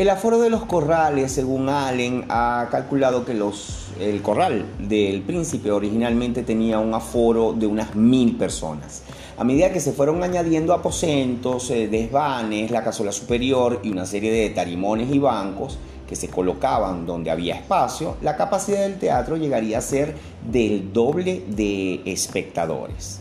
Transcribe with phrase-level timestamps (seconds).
[0.00, 5.70] El aforo de los corrales, según Allen, ha calculado que los, el corral del príncipe
[5.70, 9.02] originalmente tenía un aforo de unas mil personas.
[9.36, 14.32] A medida que se fueron añadiendo aposentos, eh, desvanes, la casola superior y una serie
[14.32, 15.76] de tarimones y bancos
[16.08, 20.16] que se colocaban donde había espacio, la capacidad del teatro llegaría a ser
[20.50, 23.20] del doble de espectadores.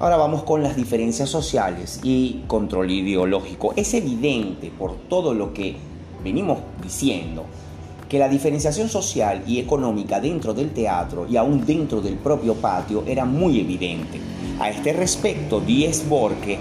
[0.00, 3.74] Ahora vamos con las diferencias sociales y control ideológico.
[3.76, 5.76] Es evidente por todo lo que
[6.22, 7.44] venimos diciendo
[8.08, 13.04] que la diferenciación social y económica dentro del teatro y aún dentro del propio patio
[13.06, 14.18] era muy evidente.
[14.58, 16.58] A este respecto, Diez Borque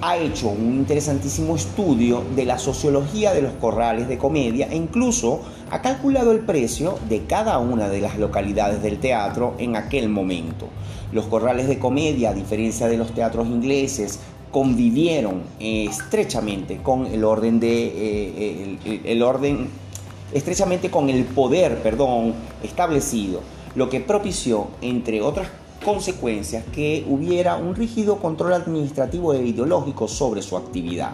[0.00, 5.40] ha hecho un interesantísimo estudio de la sociología de los corrales de comedia e incluso
[5.70, 10.68] ha calculado el precio de cada una de las localidades del teatro en aquel momento.
[11.10, 17.60] Los corrales de comedia, a diferencia de los teatros ingleses, convivieron estrechamente con el orden
[17.60, 19.68] de eh, el, orden
[20.32, 23.40] estrechamente con el poder, perdón, establecido,
[23.74, 25.48] lo que propició entre otras
[25.84, 31.12] consecuencias que hubiera un rígido control administrativo e ideológico sobre su actividad.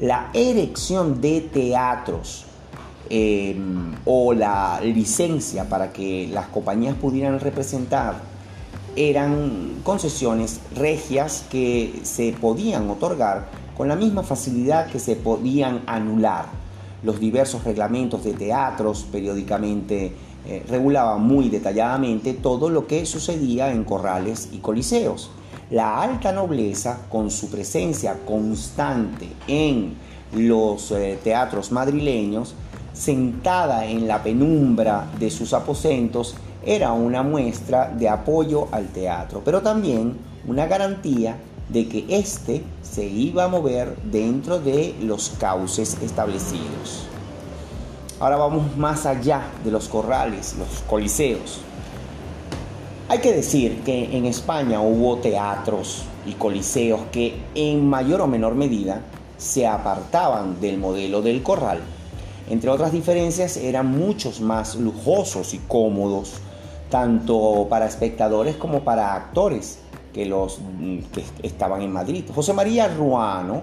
[0.00, 2.44] La erección de teatros
[3.08, 3.56] eh,
[4.04, 8.33] o la licencia para que las compañías pudieran representar
[8.96, 16.46] eran concesiones regias que se podían otorgar con la misma facilidad que se podían anular.
[17.02, 20.12] Los diversos reglamentos de teatros periódicamente
[20.46, 25.30] eh, regulaban muy detalladamente todo lo que sucedía en corrales y coliseos.
[25.70, 29.94] La alta nobleza, con su presencia constante en
[30.34, 32.54] los eh, teatros madrileños,
[32.94, 39.60] sentada en la penumbra de sus aposentos, era una muestra de apoyo al teatro, pero
[39.60, 41.36] también una garantía
[41.68, 47.06] de que éste se iba a mover dentro de los cauces establecidos.
[48.20, 51.60] Ahora vamos más allá de los corrales, los coliseos.
[53.08, 58.54] Hay que decir que en España hubo teatros y coliseos que en mayor o menor
[58.54, 59.02] medida
[59.36, 61.80] se apartaban del modelo del corral.
[62.48, 66.34] Entre otras diferencias eran muchos más lujosos y cómodos
[66.90, 69.78] tanto para espectadores como para actores
[70.12, 70.60] que, los,
[71.12, 72.24] que estaban en Madrid.
[72.32, 73.62] José María Ruano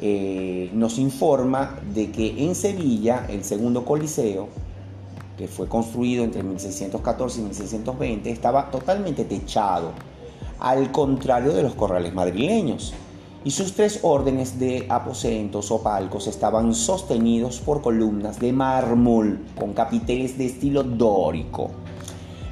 [0.00, 4.48] eh, nos informa de que en Sevilla el segundo coliseo,
[5.36, 9.92] que fue construido entre 1614 y 1620, estaba totalmente techado,
[10.58, 12.92] al contrario de los corrales madrileños.
[13.44, 19.74] Y sus tres órdenes de aposentos o palcos estaban sostenidos por columnas de mármol con
[19.74, 21.70] capiteles de estilo dórico.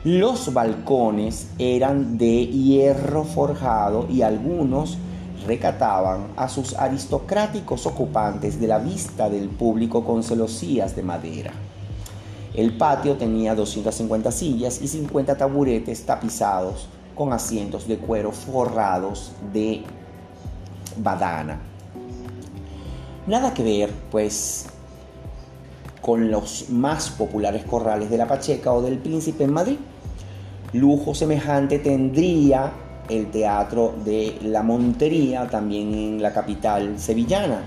[0.05, 4.97] Los balcones eran de hierro forjado y algunos
[5.47, 11.53] recataban a sus aristocráticos ocupantes de la vista del público con celosías de madera.
[12.55, 19.83] El patio tenía 250 sillas y 50 taburetes tapizados con asientos de cuero forrados de
[20.97, 21.59] badana.
[23.27, 24.67] Nada que ver, pues,
[26.01, 29.79] con los más populares corrales de la Pacheca o del Príncipe en Madrid,
[30.73, 32.73] Lujo semejante tendría
[33.09, 37.63] el Teatro de la Montería, también en la capital sevillana.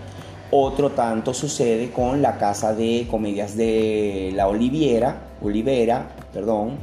[0.51, 6.77] Otro tanto sucede con la Casa de Comedias de la Oliviera, Olivera, perdón,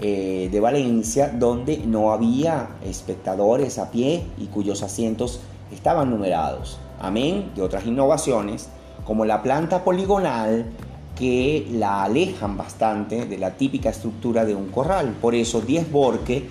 [0.00, 5.40] eh, de Valencia, donde no había espectadores a pie y cuyos asientos
[5.72, 6.78] estaban numerados.
[7.00, 8.68] Amén de otras innovaciones,
[9.04, 10.66] como la planta poligonal
[11.16, 15.16] que la alejan bastante de la típica estructura de un corral.
[15.20, 16.48] Por eso Diez Borque,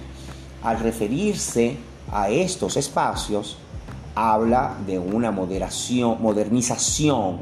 [0.63, 1.77] al referirse
[2.11, 3.57] a estos espacios,
[4.15, 7.37] habla de una moderación, modernización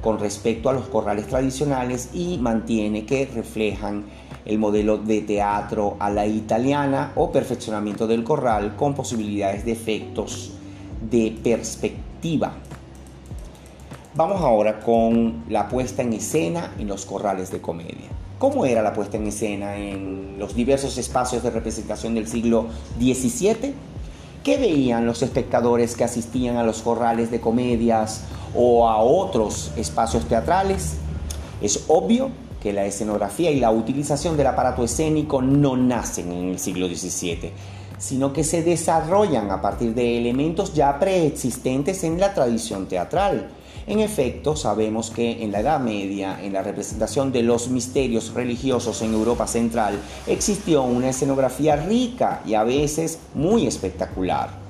[0.00, 4.04] con respecto a los corrales tradicionales y mantiene que reflejan
[4.44, 10.52] el modelo de teatro a la italiana o perfeccionamiento del corral con posibilidades de efectos
[11.10, 12.54] de perspectiva
[14.14, 18.10] Vamos ahora con la puesta en escena en los corrales de comedia.
[18.38, 22.66] ¿Cómo era la puesta en escena en los diversos espacios de representación del siglo
[22.98, 23.72] XVII?
[24.44, 28.24] ¿Qué veían los espectadores que asistían a los corrales de comedias
[28.54, 30.96] o a otros espacios teatrales?
[31.62, 32.28] Es obvio
[32.62, 37.50] que la escenografía y la utilización del aparato escénico no nacen en el siglo XVII,
[38.02, 43.48] sino que se desarrollan a partir de elementos ya preexistentes en la tradición teatral
[43.86, 49.02] en efecto, sabemos que en la Edad Media, en la representación de los misterios religiosos
[49.02, 54.61] en Europa Central, existió una escenografía rica y a veces muy espectacular.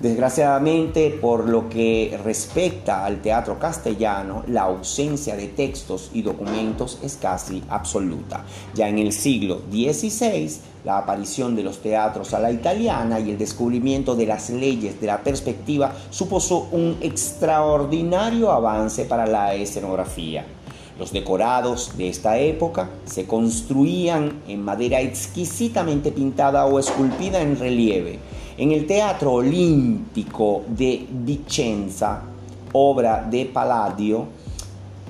[0.00, 7.16] Desgraciadamente, por lo que respecta al teatro castellano, la ausencia de textos y documentos es
[7.16, 8.44] casi absoluta.
[8.76, 13.38] Ya en el siglo XVI, la aparición de los teatros a la italiana y el
[13.38, 20.46] descubrimiento de las leyes de la perspectiva supuso un extraordinario avance para la escenografía.
[20.96, 28.20] Los decorados de esta época se construían en madera exquisitamente pintada o esculpida en relieve
[28.58, 32.22] en el Teatro Olímpico de Vicenza,
[32.72, 34.26] obra de Palladio,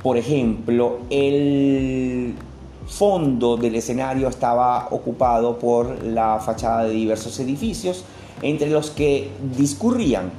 [0.03, 2.35] por ejemplo, el
[2.87, 8.05] fondo del escenario estaba ocupado por la fachada de diversos edificios,
[8.43, 10.31] entre los que discurrían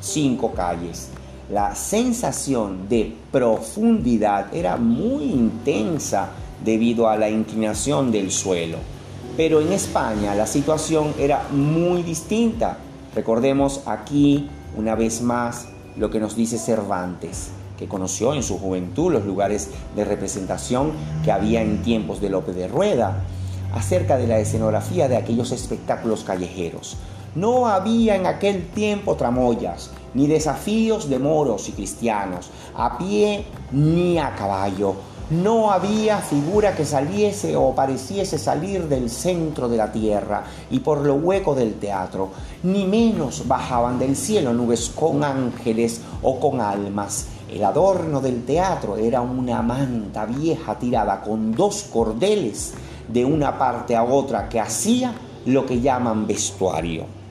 [0.00, 1.10] cinco calles.
[1.50, 6.30] La sensación de profundidad era muy intensa
[6.64, 8.93] debido a la inclinación del suelo.
[9.36, 12.78] Pero en España la situación era muy distinta.
[13.14, 19.12] Recordemos aquí una vez más lo que nos dice Cervantes, que conoció en su juventud
[19.12, 20.92] los lugares de representación
[21.24, 23.24] que había en tiempos de Lope de Rueda,
[23.72, 26.96] acerca de la escenografía de aquellos espectáculos callejeros.
[27.34, 34.18] No había en aquel tiempo tramoyas, ni desafíos de moros y cristianos, a pie ni
[34.18, 34.94] a caballo
[35.42, 41.00] no había figura que saliese o pareciese salir del centro de la tierra y por
[41.00, 42.30] lo hueco del teatro,
[42.62, 47.26] ni menos bajaban del cielo nubes con ángeles o con almas.
[47.50, 52.72] El adorno del teatro era una manta vieja tirada con dos cordeles
[53.08, 55.14] de una parte a otra que hacía
[55.46, 57.23] lo que llaman vestuario.